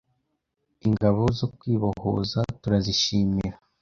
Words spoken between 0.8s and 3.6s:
Ingabo zo Kwibohoza turazishimira